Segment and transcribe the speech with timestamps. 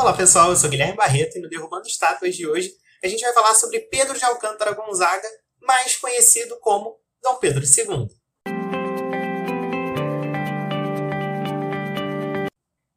[0.00, 2.72] Olá pessoal, eu sou Guilherme Barreto e no Derrubando Estátuas de hoje
[3.04, 5.28] a gente vai falar sobre Pedro de Alcântara Gonzaga,
[5.60, 8.08] mais conhecido como Dom Pedro II.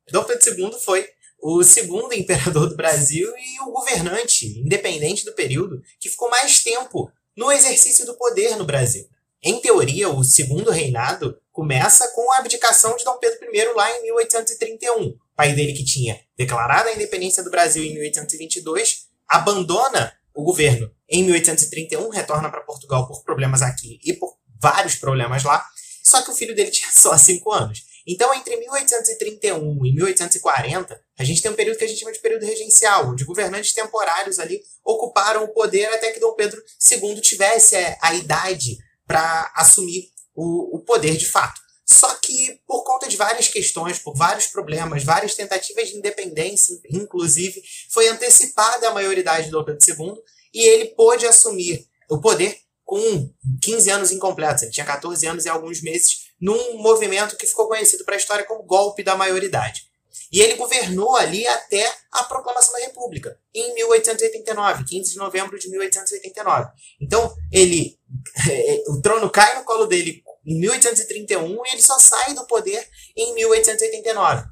[0.10, 1.06] Dom Pedro II foi
[1.42, 7.12] o segundo imperador do Brasil e o governante independente do período que ficou mais tempo
[7.36, 9.06] no exercício do poder no Brasil.
[9.44, 14.04] Em teoria, o segundo reinado começa com a abdicação de Dom Pedro I lá em
[14.04, 15.18] 1831.
[15.36, 21.24] Pai dele, que tinha declarado a independência do Brasil em 1822, abandona o governo em
[21.24, 25.66] 1831, retorna para Portugal por problemas aqui e por vários problemas lá,
[26.04, 27.94] só que o filho dele tinha só 5 anos.
[28.06, 32.20] Então, entre 1831 e 1840, a gente tem um período que a gente chama de
[32.20, 37.76] período regencial, onde governantes temporários ali ocuparam o poder até que Dom Pedro II tivesse
[37.76, 41.62] é, a idade para assumir o, o poder de fato.
[41.86, 47.62] Só que, por conta de várias questões, por vários problemas, várias tentativas de independência, inclusive,
[47.92, 50.16] foi antecipada a maioridade do Pedro II
[50.54, 53.30] e ele pôde assumir o poder com
[53.62, 54.64] 15 anos incompletos.
[54.64, 58.46] Ele tinha 14 anos e alguns meses num movimento que ficou conhecido para a história
[58.46, 59.92] como golpe da maioridade.
[60.32, 65.70] E ele governou ali até a proclamação da República, em 1889, 15 de novembro de
[65.70, 66.72] 1889.
[67.00, 68.00] Então, ele
[68.90, 73.34] o trono cai no colo dele em 1831 e ele só sai do poder em
[73.36, 74.46] 1889.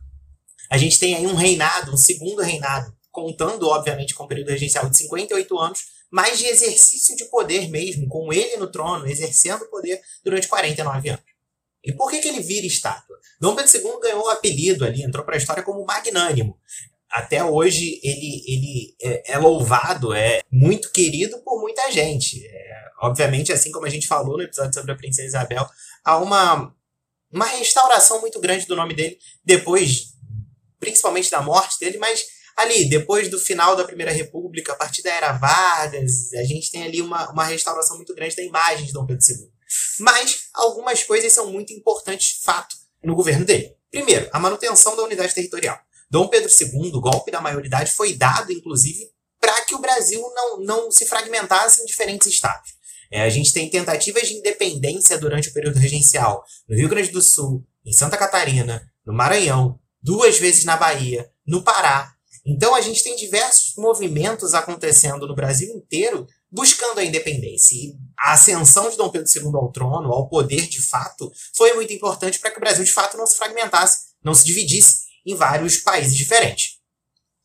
[0.70, 4.90] A gente tem aí um reinado, um segundo reinado, contando, obviamente, com o período regencial
[4.90, 10.02] de 58 anos, mas de exercício de poder mesmo, com ele no trono, exercendo poder
[10.24, 11.24] durante 49 anos.
[11.84, 13.20] E por que, que ele vira estátua?
[13.40, 16.58] Dom Pedro II ganhou o apelido ali, entrou para a história como magnânimo.
[17.12, 22.46] Até hoje ele, ele é, é, louvado, é muito querido por muita gente.
[22.46, 25.68] É, obviamente, assim como a gente falou no episódio sobre a Princesa Isabel,
[26.06, 26.74] há uma,
[27.32, 30.14] uma restauração muito grande do nome dele depois,
[30.80, 35.14] principalmente da morte dele, mas ali, depois do final da Primeira República, a partir da
[35.14, 39.06] Era Vargas, a gente tem ali uma, uma restauração muito grande da imagem de Dom
[39.06, 39.52] Pedro II.
[40.00, 43.76] Mas algumas coisas são muito importantes, de fato, no governo dele.
[43.90, 45.78] Primeiro, a manutenção da unidade territorial.
[46.12, 50.60] Dom Pedro II, o golpe da maioridade, foi dado, inclusive, para que o Brasil não,
[50.60, 52.72] não se fragmentasse em diferentes estados.
[53.10, 57.22] É, a gente tem tentativas de independência durante o período regencial no Rio Grande do
[57.22, 62.14] Sul, em Santa Catarina, no Maranhão, duas vezes na Bahia, no Pará.
[62.46, 67.74] Então a gente tem diversos movimentos acontecendo no Brasil inteiro buscando a independência.
[67.74, 71.94] E a ascensão de Dom Pedro II ao trono, ao poder de fato, foi muito
[71.94, 75.78] importante para que o Brasil de fato não se fragmentasse, não se dividisse em vários
[75.78, 76.80] países diferentes.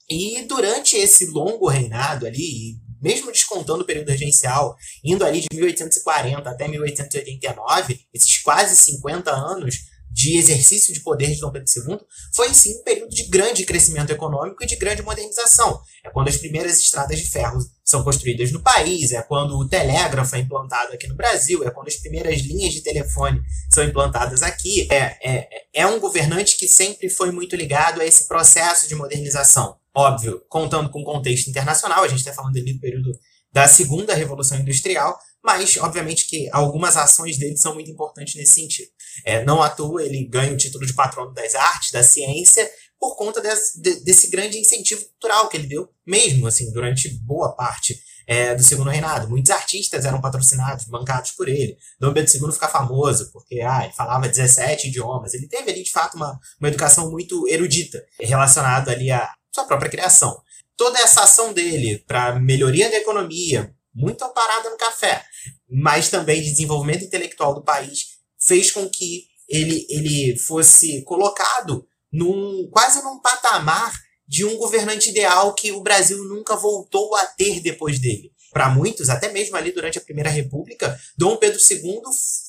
[0.09, 6.49] E durante esse longo reinado ali, mesmo descontando o período regencial, indo ali de 1840
[6.49, 9.77] até 1889, esses quase 50 anos,
[10.17, 11.99] de exercício de poder de Dom Pedro II
[12.35, 15.79] foi sim um período de grande crescimento econômico e de grande modernização.
[16.03, 20.35] É quando as primeiras estradas de ferro são construídas no país, é quando o telégrafo
[20.35, 24.89] é implantado aqui no Brasil, é quando as primeiras linhas de telefone são implantadas aqui.
[24.91, 29.77] É, é, é um governante que sempre foi muito ligado a esse processo de modernização.
[29.95, 33.13] Óbvio, contando com o contexto internacional, a gente está falando ali do período
[33.53, 38.89] da segunda revolução industrial, mas obviamente que algumas ações dele são muito importantes nesse sentido.
[39.25, 42.69] É, não à toa ele ganha o título de patrono das artes, da ciência,
[42.99, 47.97] por conta desse, desse grande incentivo cultural que ele deu, mesmo assim, durante boa parte
[48.27, 49.29] é, do segundo reinado.
[49.29, 51.77] Muitos artistas eram patrocinados, bancados por ele.
[52.01, 55.33] Dom Pedro II fica famoso porque ah, ele falava 17 idiomas.
[55.33, 59.91] Ele teve ali, de fato, uma, uma educação muito erudita relacionada ali à sua própria
[59.91, 60.37] criação
[60.77, 65.25] toda essa ação dele para melhoria da economia, muito parada no café,
[65.69, 72.69] mas também de desenvolvimento intelectual do país, fez com que ele, ele fosse colocado num
[72.71, 73.93] quase num patamar
[74.29, 78.33] de um governante ideal que o Brasil nunca voltou a ter depois dele.
[78.53, 82.01] Para muitos, até mesmo ali durante a Primeira República, Dom Pedro II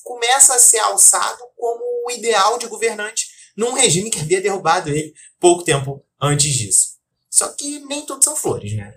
[0.02, 3.26] começa a ser alçado como o ideal de governante
[3.56, 6.98] num regime que havia derrubado ele pouco tempo antes disso.
[7.30, 8.94] Só que nem tudo são flores, né?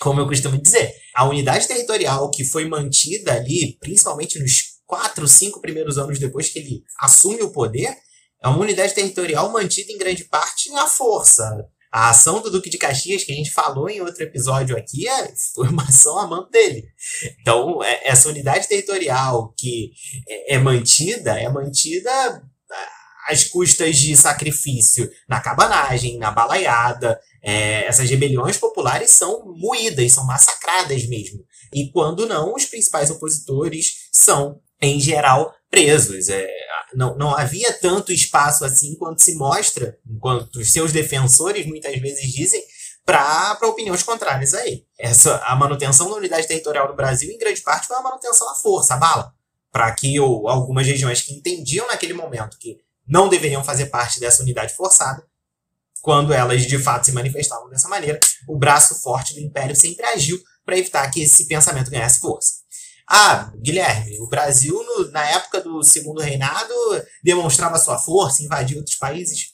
[0.00, 5.60] Como eu costumo dizer, a unidade territorial que foi mantida ali, principalmente nos quatro, cinco
[5.60, 7.96] primeiros anos depois que ele assume o poder,
[8.42, 11.44] é uma unidade territorial mantida em grande parte à força.
[11.90, 15.32] A ação do Duque de Caxias, que a gente falou em outro episódio aqui, é,
[15.54, 16.86] foi uma ação a mão dele.
[17.40, 19.90] Então, é, essa unidade territorial que
[20.28, 22.42] é, é mantida, é mantida
[23.28, 27.18] às custas de sacrifício na cabanagem, na balaiada,
[27.48, 31.42] é, essas rebeliões populares são moídas, são massacradas mesmo.
[31.72, 36.28] E quando não, os principais opositores são, em geral, presos.
[36.28, 36.46] É,
[36.94, 42.30] não, não havia tanto espaço assim quanto se mostra, enquanto os seus defensores muitas vezes
[42.30, 42.62] dizem,
[43.02, 44.86] para opiniões contrárias a ele.
[44.98, 48.54] Essa, a manutenção da unidade territorial do Brasil, em grande parte, foi a manutenção à
[48.56, 49.32] força, à bala,
[49.72, 54.42] para que ou, algumas regiões que entendiam naquele momento que não deveriam fazer parte dessa
[54.42, 55.26] unidade forçada,
[56.08, 58.18] quando elas de fato se manifestavam dessa maneira,
[58.48, 62.50] o braço forte do Império sempre agiu para evitar que esse pensamento ganhasse força.
[63.06, 66.72] Ah, Guilherme, o Brasil, no, na época do Segundo Reinado,
[67.22, 69.48] demonstrava sua força, invadiu outros países.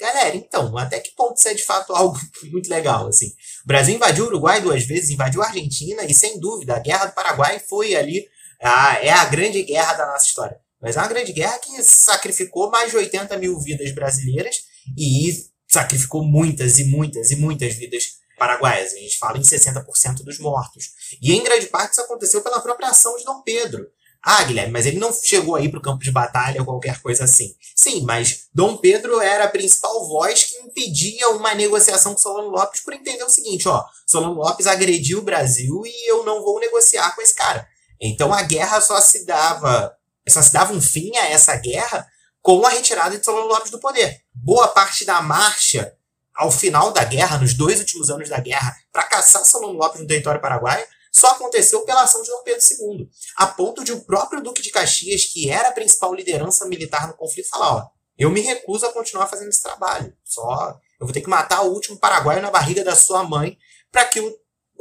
[0.00, 2.18] Galera, então, até que ponto isso é de fato algo
[2.50, 3.26] muito legal, assim.
[3.62, 7.04] O Brasil invadiu o Uruguai duas vezes, invadiu a Argentina, e sem dúvida, a Guerra
[7.04, 8.26] do Paraguai foi ali,
[8.62, 10.56] a, é a grande guerra da nossa história.
[10.80, 14.56] Mas é uma grande guerra que sacrificou mais de 80 mil vidas brasileiras
[14.96, 18.92] e sacrificou muitas e muitas e muitas vidas paraguaias.
[18.92, 20.90] A gente fala em 60% dos mortos.
[21.20, 23.86] E em grande parte isso aconteceu pela própria ação de Dom Pedro.
[24.22, 27.24] Ah, Guilherme, mas ele não chegou aí para o campo de batalha ou qualquer coisa
[27.24, 27.56] assim.
[27.74, 32.82] Sim, mas Dom Pedro era a principal voz que impedia uma negociação com Solano Lopes
[32.82, 37.16] por entender o seguinte, ó, Solano Lopes agrediu o Brasil e eu não vou negociar
[37.16, 37.66] com esse cara.
[38.00, 39.92] Então a guerra só se dava,
[40.28, 42.06] só se dava um fim a essa guerra
[42.42, 44.20] com a retirada de Solano Lopes do poder.
[44.34, 45.96] Boa parte da marcha
[46.34, 50.06] ao final da guerra, nos dois últimos anos da guerra, para caçar Solano Lopes no
[50.06, 54.42] território paraguaio, só aconteceu pela ação de Dom Pedro II, a ponto de o próprio
[54.42, 57.86] Duque de Caxias, que era a principal liderança militar no conflito, falar: ó,
[58.18, 60.12] eu me recuso a continuar fazendo esse trabalho.
[60.24, 63.58] Só eu vou ter que matar o último paraguaio na barriga da sua mãe
[63.90, 64.34] para que o,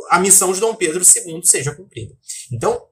[0.10, 2.16] a missão de Dom Pedro II seja cumprida.
[2.52, 2.88] Então,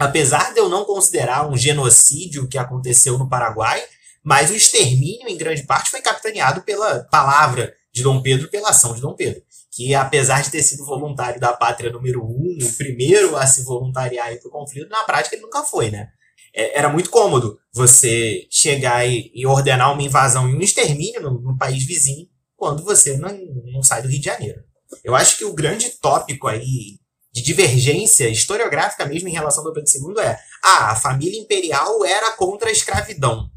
[0.00, 3.84] apesar de eu não considerar um genocídio que aconteceu no Paraguai,
[4.24, 8.94] mas o extermínio, em grande parte, foi capitaneado pela palavra de Dom Pedro, pela ação
[8.94, 9.42] de Dom Pedro.
[9.70, 14.34] Que, apesar de ter sido voluntário da pátria número um, o primeiro a se voluntariar
[14.38, 16.08] para o conflito, na prática ele nunca foi, né?
[16.54, 21.58] É, era muito cômodo você chegar e, ordenar uma invasão e um extermínio no, no
[21.58, 22.26] país vizinho
[22.56, 23.38] quando você não,
[23.72, 24.62] não sai do Rio de Janeiro.
[25.04, 26.98] Eu acho que o grande tópico aí
[27.32, 32.32] de divergência historiográfica mesmo em relação ao Pedro II é ah, a família imperial era
[32.32, 33.48] contra a escravidão.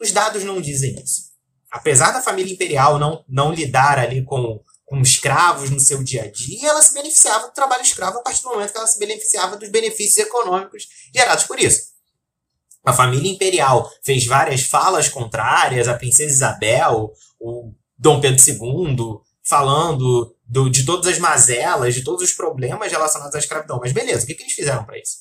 [0.00, 1.32] Os dados não dizem isso.
[1.70, 6.30] Apesar da família imperial não, não lidar ali com, com escravos no seu dia a
[6.30, 9.56] dia, ela se beneficiava do trabalho escravo a partir do momento que ela se beneficiava
[9.56, 11.92] dos benefícios econômicos gerados por isso.
[12.84, 18.96] A família imperial fez várias falas contrárias, a princesa Isabel, o Dom Pedro II,
[19.44, 23.78] falando do, de todas as mazelas, de todos os problemas relacionados à escravidão.
[23.80, 25.18] Mas beleza, o que, que eles fizeram para isso?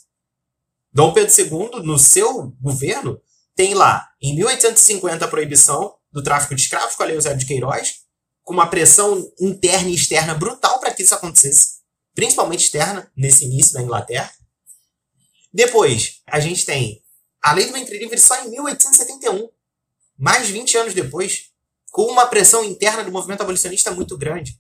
[0.94, 3.20] Dom Pedro II, no seu governo,
[3.56, 7.46] tem lá, em 1850, a proibição do tráfico de escravos com a Lei Eusébio de
[7.46, 7.94] Queiroz,
[8.44, 11.80] com uma pressão interna e externa brutal para que isso acontecesse,
[12.14, 14.32] principalmente externa, nesse início da Inglaterra.
[15.54, 17.02] Depois, a gente tem
[17.42, 19.50] a Lei do Ventre Livre só em 1871,
[20.18, 21.51] mais de 20 anos depois,
[21.92, 24.60] com uma pressão interna do movimento abolicionista muito grande.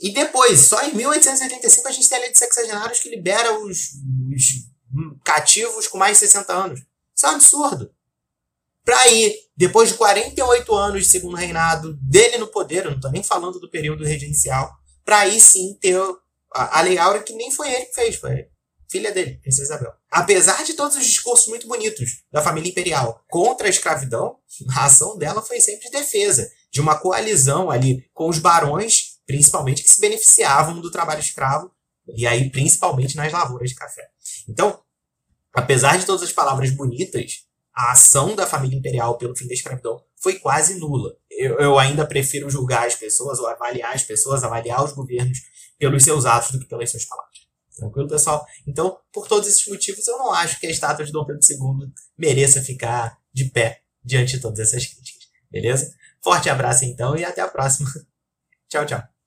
[0.00, 3.92] E depois, só em 1885, a gente tem a Lei de Sexagenários que libera os,
[4.34, 4.44] os
[5.24, 6.80] cativos com mais de 60 anos.
[7.14, 7.92] Isso é um absurdo.
[8.84, 13.10] Para aí, depois de 48 anos de segundo reinado dele no poder, eu não estou
[13.10, 14.72] nem falando do período regencial,
[15.04, 16.00] para aí sim ter
[16.54, 18.48] a, a Lei Áurea, que nem foi ele que fez, foi
[18.90, 19.92] filha dele, Princesa Isabel.
[20.10, 24.36] Apesar de todos os discursos muito bonitos da família imperial contra a escravidão,
[24.74, 29.82] a ação dela foi sempre de defesa de uma coalizão ali com os barões, principalmente,
[29.82, 31.70] que se beneficiavam do trabalho escravo,
[32.16, 34.08] e aí principalmente nas lavouras de café.
[34.48, 34.78] Então,
[35.58, 40.00] Apesar de todas as palavras bonitas, a ação da família imperial pelo fim da escravidão
[40.20, 41.16] foi quase nula.
[41.30, 45.38] Eu, eu, ainda prefiro julgar as pessoas, ou avaliar as pessoas, avaliar os governos
[45.76, 47.27] pelos seus atos do que pelas suas palavras.
[47.78, 48.44] Tranquilo, pessoal?
[48.66, 51.92] Então, por todos esses motivos, eu não acho que a estátua de Dom Pedro II
[52.16, 55.28] mereça ficar de pé diante de todas essas críticas.
[55.50, 55.94] Beleza?
[56.22, 57.88] Forte abraço então e até a próxima.
[58.68, 59.17] tchau, tchau.